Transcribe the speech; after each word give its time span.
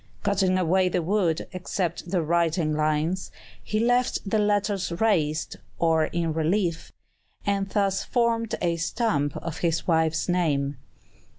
Cutting 0.23 0.57
away 0.57 0.89
the 0.89 1.03
wood, 1.03 1.45
except 1.51 2.09
the 2.09 2.23
writing 2.23 2.73
lines, 2.75 3.29
he 3.63 3.79
left 3.79 4.27
the 4.27 4.39
letters 4.39 4.91
raised, 4.99 5.57
or 5.77 6.05
in 6.05 6.33
relief, 6.33 6.91
and 7.45 7.69
thus 7.69 8.03
formed 8.03 8.55
a 8.63 8.77
stamp 8.77 9.37
of 9.37 9.59
his 9.59 9.85
wife's 9.85 10.27
name. 10.27 10.77